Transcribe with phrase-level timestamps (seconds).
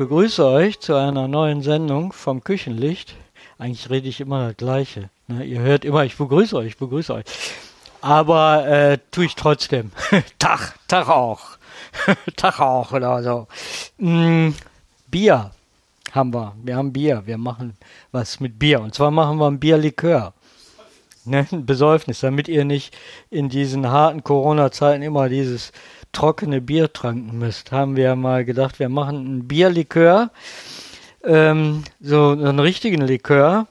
[0.00, 3.16] begrüße euch zu einer neuen Sendung vom Küchenlicht.
[3.58, 5.10] Eigentlich rede ich immer das Gleiche.
[5.28, 5.44] Ne?
[5.44, 7.26] Ihr hört immer, ich begrüße euch, ich begrüße euch.
[8.00, 9.92] Aber äh, tue ich trotzdem.
[10.38, 11.58] Tag, Tag auch.
[12.36, 13.46] Tag auch oder so.
[13.98, 14.54] Mm,
[15.08, 15.50] Bier
[16.12, 16.54] haben wir.
[16.62, 17.24] Wir haben Bier.
[17.26, 17.76] Wir machen
[18.10, 18.80] was mit Bier.
[18.80, 20.32] Und zwar machen wir ein Bierlikör.
[21.26, 21.46] Ne?
[21.52, 22.96] Ein Besäufnis, damit ihr nicht
[23.28, 25.72] in diesen harten Corona-Zeiten immer dieses
[26.12, 30.30] trockene Bier tranken müsst, haben wir mal gedacht, wir machen ein Bierlikör,
[31.24, 33.66] ähm, so einen richtigen Likör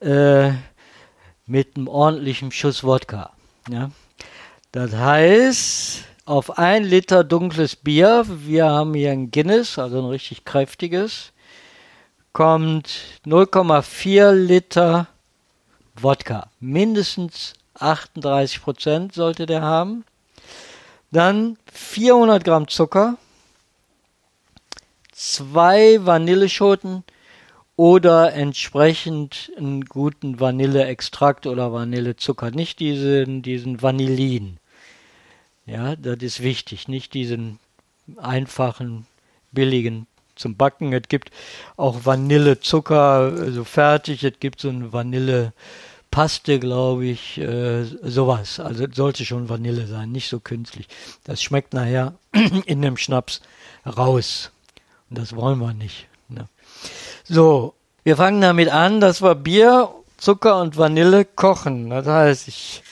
[0.00, 0.50] äh,
[1.46, 3.32] mit einem ordentlichen Schuss Wodka.
[3.68, 3.90] Ja?
[4.72, 10.44] Das heißt, auf ein Liter dunkles Bier, wir haben hier ein Guinness, also ein richtig
[10.44, 11.32] kräftiges,
[12.32, 12.88] kommt
[13.26, 15.08] 0,4 Liter
[15.96, 16.48] Wodka.
[16.60, 20.04] Mindestens 38 Prozent sollte der haben.
[21.12, 23.16] Dann 400 Gramm Zucker,
[25.12, 27.04] zwei Vanilleschoten
[27.76, 32.50] oder entsprechend einen guten Vanilleextrakt oder Vanillezucker.
[32.50, 34.58] Nicht diesen, diesen Vanillin.
[35.66, 36.88] Ja, das ist wichtig.
[36.88, 37.58] Nicht diesen
[38.16, 39.06] einfachen,
[39.50, 40.92] billigen zum Backen.
[40.92, 41.30] Es gibt
[41.76, 44.24] auch Vanillezucker, so also fertig.
[44.24, 45.52] Es gibt so ein Vanille
[46.10, 48.60] Paste, glaube ich, äh, sowas.
[48.60, 50.88] Also sollte schon Vanille sein, nicht so künstlich.
[51.24, 52.14] Das schmeckt nachher
[52.66, 53.40] in dem Schnaps
[53.86, 54.50] raus.
[55.08, 56.06] Und das wollen wir nicht.
[56.28, 56.48] Ne?
[57.24, 61.90] So, wir fangen damit an, dass wir Bier, Zucker und Vanille kochen.
[61.90, 62.82] Das heißt, ich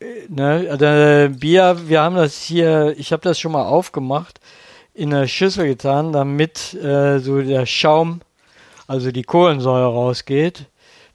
[0.00, 4.40] äh, ne, also Bier, wir haben das hier, ich habe das schon mal aufgemacht,
[4.92, 8.20] in der Schüssel getan, damit äh, so der Schaum,
[8.86, 10.66] also die Kohlensäure rausgeht.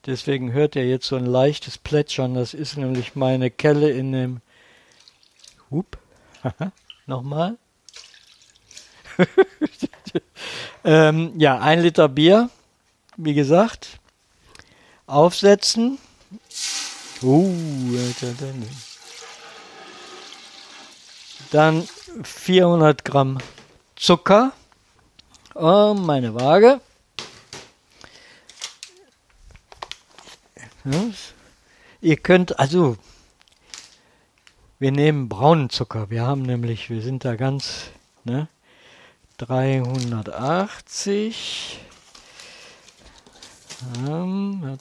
[0.06, 2.34] Deswegen hört ihr jetzt so ein leichtes Plätschern.
[2.34, 4.42] Das ist nämlich meine Kelle in dem.
[5.70, 5.98] Hup.
[7.06, 7.58] Nochmal.
[10.84, 12.50] ähm, ja, ein Liter Bier,
[13.18, 14.00] wie gesagt.
[15.06, 15.98] Aufsetzen.
[17.22, 17.98] Uh,
[21.52, 21.88] dann
[22.24, 23.40] 400 Gramm
[23.96, 24.54] Zucker.
[25.56, 26.80] Oh, meine Waage.
[30.92, 31.06] Ja.
[32.02, 32.98] Ihr könnt, also,
[34.80, 36.10] wir nehmen braunen Zucker.
[36.10, 37.92] Wir haben nämlich, wir sind da ganz,
[38.24, 38.48] ne,
[39.38, 41.80] 380.
[44.08, 44.78] Ähm,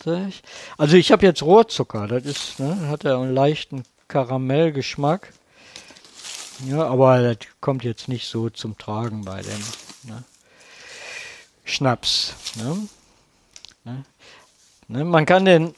[0.77, 5.33] also ich habe jetzt Rohrzucker, das ist, ne, hat ja einen leichten Karamellgeschmack.
[6.67, 9.63] Ja, aber das kommt jetzt nicht so zum Tragen bei dem
[10.05, 10.25] ne?
[11.65, 12.35] Schnaps.
[12.57, 12.89] Ne?
[13.85, 14.05] Ne?
[14.89, 15.75] Ne, man kann den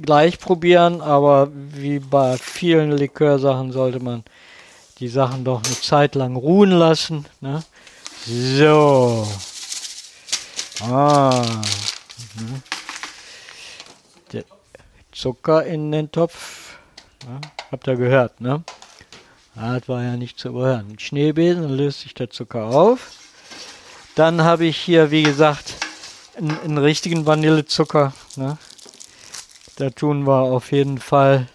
[0.00, 4.24] gleich probieren, aber wie bei vielen Likörsachen sollte man
[4.98, 7.26] die Sachen doch eine Zeit lang ruhen lassen.
[7.40, 7.62] Ne?
[8.26, 9.26] So.
[10.80, 11.44] Ah.
[12.36, 12.62] Mhm.
[15.12, 16.78] Zucker in den Topf.
[17.24, 17.40] Ja,
[17.70, 18.64] habt ihr gehört, ne?
[19.54, 20.50] Das war ja nicht zu.
[20.50, 23.12] Mit Schneebesen löst sich der Zucker auf.
[24.14, 25.74] Dann habe ich hier, wie gesagt,
[26.36, 28.14] einen, einen richtigen Vanillezucker.
[28.36, 28.56] Ne?
[29.76, 31.46] Da tun wir auf jeden Fall.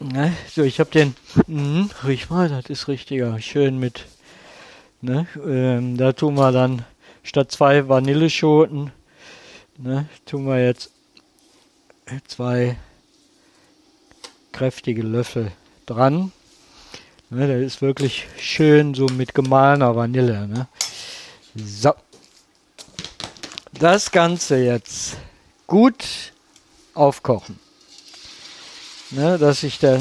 [0.00, 0.36] Ne?
[0.50, 1.14] So, ich habe den.
[1.46, 3.40] Mh, riech mal, das ist richtiger.
[3.40, 4.06] Schön mit.
[5.00, 5.26] Ne?
[5.44, 6.84] Ähm, da tun wir dann
[7.22, 8.92] statt zwei Vanilleschoten.
[9.78, 10.90] Ne, tun wir jetzt
[12.28, 12.76] zwei
[14.52, 15.50] kräftige Löffel
[15.86, 16.32] dran.
[17.30, 20.46] Ne, das ist wirklich schön so mit gemahlener Vanille.
[20.46, 20.68] Ne?
[21.54, 21.94] So
[23.72, 25.16] das Ganze jetzt
[25.66, 26.31] gut
[26.94, 27.58] aufkochen.
[29.10, 30.00] Ne, dass sich der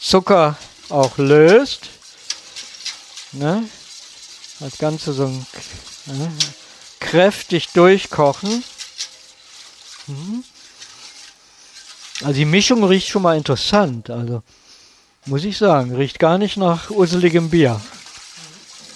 [0.00, 0.56] Zucker
[0.88, 1.88] auch löst.
[3.32, 3.64] Ne,
[4.60, 6.32] das Ganze so ne,
[7.00, 8.64] kräftig durchkochen.
[10.06, 10.44] Mhm.
[12.22, 14.10] Also die Mischung riecht schon mal interessant.
[14.10, 14.42] Also
[15.26, 17.80] muss ich sagen, riecht gar nicht nach urseligem Bier.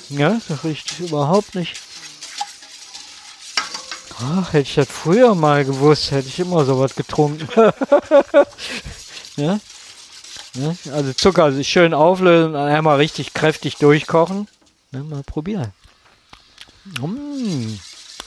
[0.09, 1.77] Ja, das riecht überhaupt nicht
[4.19, 7.47] Ach, hätte ich das früher mal gewusst, hätte ich immer sowas getrunken.
[9.37, 9.59] ja?
[10.55, 10.77] ja?
[10.93, 14.49] Also Zucker sich schön auflösen und einmal richtig kräftig durchkochen.
[14.93, 15.73] Ja, mal probieren.
[16.85, 17.79] Mmh,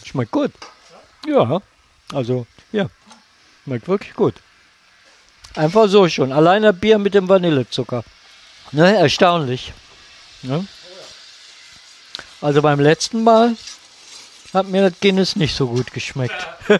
[0.05, 0.51] schmeckt gut.
[1.27, 1.61] Ja,
[2.13, 2.87] also, ja,
[3.63, 4.35] schmeckt wirklich gut.
[5.55, 6.31] Einfach so schon.
[6.31, 8.03] Alleine Bier mit dem Vanillezucker.
[8.71, 9.73] Ne, erstaunlich.
[10.43, 10.65] Ne?
[12.41, 13.55] Also beim letzten Mal
[14.53, 16.47] hat mir das Guinness nicht so gut geschmeckt.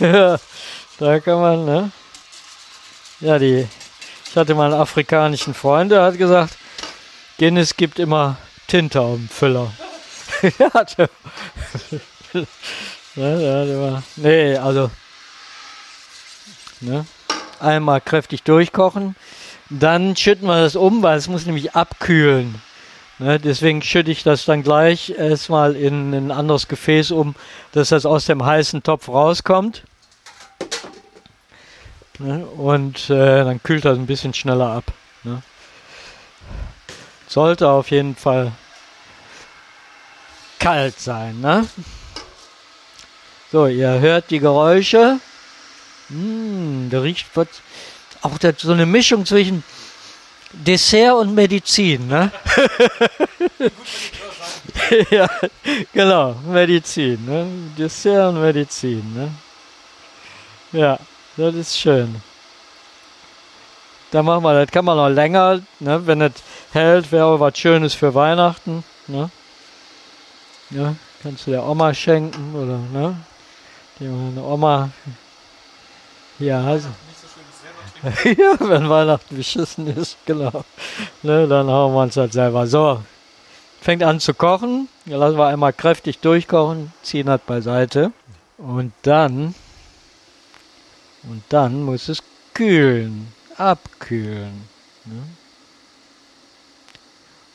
[0.00, 0.38] ja,
[0.98, 1.90] da kann man, ne?
[3.20, 3.66] Ja, die,
[4.28, 6.56] ich hatte mal einen afrikanischen Freund, der hat gesagt,
[7.38, 8.36] Guinness gibt immer
[8.66, 9.72] Tinte dem Füller.
[10.58, 11.08] ja, der,
[12.32, 12.44] ja,
[13.64, 14.90] der war, nee, also
[16.80, 17.06] ne,
[17.60, 19.16] einmal kräftig durchkochen,
[19.70, 22.60] dann schütten wir das um, weil es muss nämlich abkühlen.
[23.18, 27.34] Ne, deswegen schütte ich das dann gleich erstmal in ein anderes Gefäß um,
[27.72, 29.84] dass das aus dem heißen Topf rauskommt.
[32.18, 34.84] Ne, und äh, dann kühlt das ein bisschen schneller ab.
[35.24, 35.42] Ne.
[37.26, 38.52] Sollte auf jeden Fall
[40.58, 41.40] kalt sein.
[41.40, 41.66] Ne?
[43.50, 45.20] So, ihr hört die Geräusche.
[46.10, 47.48] Mmh, da riecht was.
[48.22, 49.62] Auch so eine Mischung zwischen
[50.64, 52.32] Dessert und Medizin, ne?
[55.10, 55.28] ja,
[55.92, 57.46] genau, Medizin, ne?
[57.76, 59.30] Dessert und Medizin, ne?
[60.72, 60.98] Ja,
[61.36, 62.22] das ist schön.
[64.10, 66.06] Da machen wir, das kann man noch länger, ne?
[66.06, 66.32] Wenn es
[66.72, 69.30] hält, wäre was Schönes für Weihnachten, ne?
[70.70, 73.16] Ja, kannst du der Oma schenken oder, ne?
[74.00, 74.90] Die Oma,
[76.38, 76.88] ja, also.
[78.24, 80.64] ja, wenn Weihnachten beschissen ist, genau.
[81.22, 82.66] Ne, dann hauen wir uns halt selber.
[82.66, 83.00] So,
[83.80, 84.88] fängt an zu kochen.
[85.06, 88.12] Lassen wir einmal kräftig durchkochen, ziehen das beiseite.
[88.58, 89.54] Und dann,
[91.24, 92.22] und dann muss es
[92.54, 94.68] kühlen, abkühlen.
[95.04, 95.22] Ne?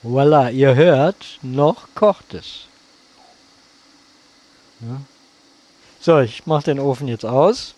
[0.04, 2.68] Voila, ihr hört, noch kocht es.
[4.80, 5.02] Ne?
[6.00, 7.76] So, ich mache den Ofen jetzt aus.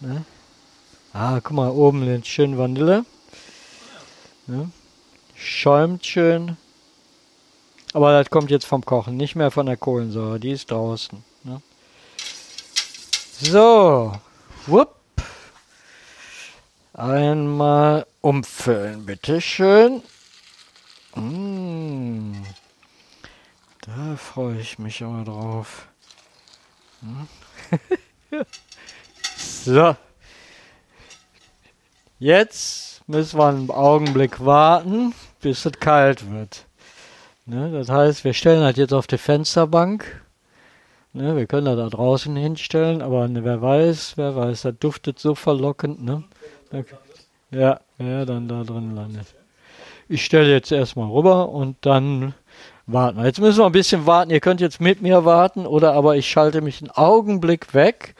[0.00, 0.24] Ne?
[1.18, 3.06] Ah, guck mal, oben den schön Vanille.
[4.46, 4.70] Ne?
[5.34, 6.58] Schäumt schön.
[7.94, 10.38] Aber das kommt jetzt vom Kochen, nicht mehr von der Kohlensäure.
[10.38, 11.24] Die ist draußen.
[11.44, 11.62] Ne?
[13.40, 14.12] So.
[14.66, 14.94] Wupp.
[16.92, 20.02] Einmal umfüllen, bitteschön.
[21.14, 22.44] Mmh.
[23.80, 25.88] Da freue ich mich aber drauf.
[27.00, 27.26] Hm?
[29.38, 29.96] so.
[32.18, 36.64] Jetzt müssen wir einen Augenblick warten, bis es kalt wird.
[37.44, 40.22] Ne, das heißt, wir stellen das jetzt auf die Fensterbank.
[41.12, 45.18] Ne, wir können das da draußen hinstellen, aber ne, wer weiß, wer weiß, das duftet
[45.18, 46.02] so verlockend.
[46.02, 46.24] Ne?
[47.50, 49.34] Ja, ja, dann da drin landet.
[50.08, 52.32] Ich stelle jetzt erstmal rüber und dann
[52.86, 53.22] warten.
[53.24, 54.30] Jetzt müssen wir ein bisschen warten.
[54.30, 58.14] Ihr könnt jetzt mit mir warten oder aber ich schalte mich einen Augenblick weg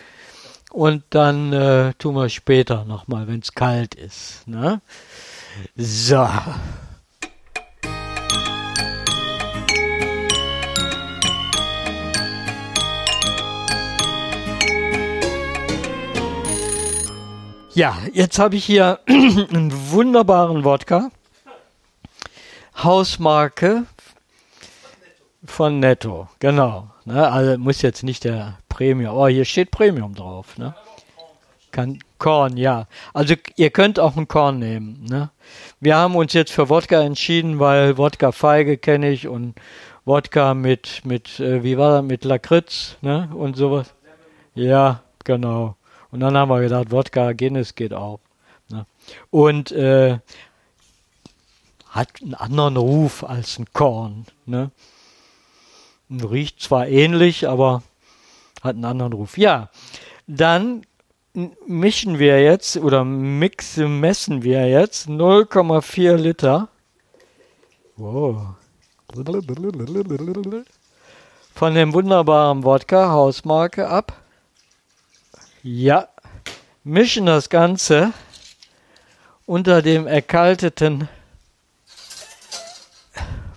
[0.77, 4.47] und dann äh, tun wir später nochmal, wenn es kalt ist.
[4.47, 4.83] Ne?
[5.75, 6.29] So.
[17.73, 21.11] Ja, jetzt habe ich hier einen wunderbaren Wodka.
[22.77, 23.87] Hausmarke
[25.47, 26.91] von Netto, genau.
[27.07, 27.33] Ne?
[27.33, 29.17] Also muss jetzt nicht der Premium.
[29.17, 30.59] Oh, hier steht Premium drauf.
[30.59, 30.75] Ne?
[31.71, 32.87] Kann, Korn, ja.
[33.15, 35.03] Also ihr könnt auch ein Korn nehmen.
[35.09, 35.31] Ne?
[35.81, 39.55] Wir haben uns jetzt für Wodka entschieden, weil Wodka Feige kenne ich und
[40.05, 43.31] Wodka mit, mit äh, wie war das, mit Lakritz ne?
[43.33, 43.95] und sowas.
[44.55, 45.77] Ja, genau.
[46.11, 48.21] Und dann haben wir gedacht, Wodka Guinness geht auch.
[48.69, 48.85] Ne?
[49.31, 50.19] Und äh,
[51.89, 54.27] hat einen anderen Ruf als ein Korn.
[54.45, 54.71] Ne?
[56.11, 57.83] Riecht zwar ähnlich, aber
[58.63, 59.39] hat einen anderen Ruf.
[59.39, 59.71] Ja,
[60.27, 60.83] dann
[61.67, 66.69] mischen wir jetzt oder mixen, messen wir jetzt 0,4 Liter.
[67.97, 68.55] Wow.
[71.55, 74.17] Von dem wunderbaren Wodka Hausmarke ab.
[75.63, 76.09] Ja,
[76.85, 78.13] mischen das Ganze
[79.47, 81.09] unter dem erkalteten.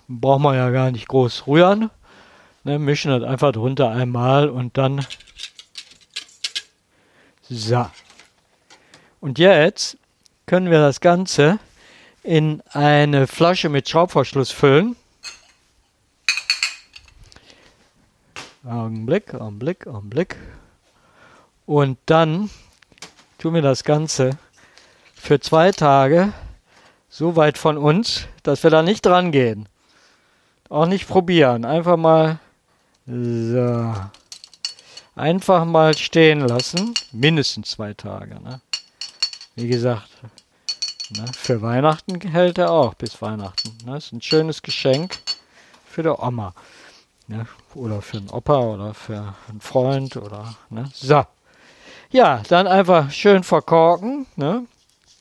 [0.08, 1.90] Braucht man ja gar nicht groß rühren.
[2.62, 5.06] Ne, mischen das einfach drunter einmal und dann.
[7.48, 7.90] So.
[9.20, 9.96] Und jetzt
[10.46, 11.58] können wir das Ganze
[12.22, 14.96] in eine Flasche mit Schraubverschluss füllen.
[18.64, 20.36] Augenblick, Augenblick, Augenblick.
[21.64, 22.50] Und dann
[23.38, 24.38] tun wir das Ganze
[25.14, 26.32] für zwei Tage
[27.08, 29.66] so weit von uns, dass wir da nicht dran gehen.
[30.68, 31.64] Auch nicht probieren.
[31.64, 32.38] Einfach mal
[33.10, 33.94] so.
[35.16, 36.94] Einfach mal stehen lassen.
[37.12, 38.40] Mindestens zwei Tage.
[38.40, 38.60] Ne?
[39.56, 40.08] Wie gesagt,
[41.10, 41.24] ne?
[41.36, 43.76] für Weihnachten hält er auch bis Weihnachten.
[43.84, 43.96] Ne?
[43.96, 45.18] Ist ein schönes Geschenk
[45.84, 46.54] für die Oma.
[47.26, 47.46] Ne?
[47.74, 50.90] Oder für einen Opa oder für einen Freund oder ne?
[50.94, 51.24] so.
[52.10, 54.26] Ja, dann einfach schön verkorken.
[54.36, 54.66] Ne?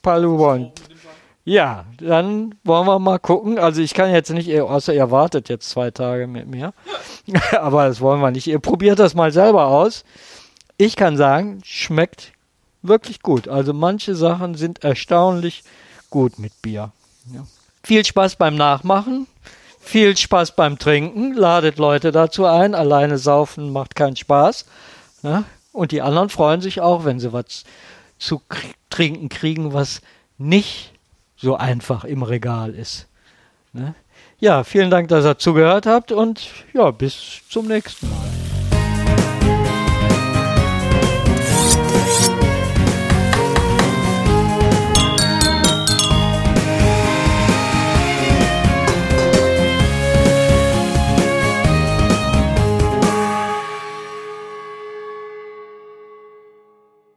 [0.02, 0.72] Paluba und
[1.46, 3.58] Ja, dann wollen wir mal gucken.
[3.58, 6.74] Also ich kann jetzt nicht, außer ihr wartet jetzt zwei Tage mit mir.
[7.60, 8.48] Aber das wollen wir nicht.
[8.48, 10.04] Ihr probiert das mal selber aus.
[10.78, 12.34] Ich kann sagen, schmeckt
[12.82, 13.48] wirklich gut.
[13.48, 15.64] Also manche Sachen sind erstaunlich
[16.10, 16.92] gut mit Bier.
[17.34, 17.46] Ja.
[17.84, 19.28] Viel Spaß beim Nachmachen.
[19.80, 21.34] Viel Spaß beim Trinken.
[21.34, 22.76] Ladet Leute dazu ein.
[22.76, 24.66] Alleine saufen macht keinen Spaß.
[25.24, 25.46] Ne?
[25.72, 27.64] Und die anderen freuen sich auch, wenn sie was
[28.18, 28.42] zu
[28.90, 30.02] trinken kriegen, was
[30.38, 30.94] nicht
[31.42, 33.08] so einfach im Regal ist.
[33.74, 33.96] Ne?
[34.40, 38.39] Ja, vielen Dank, dass ihr zugehört habt und ja, bis zum nächsten Mal.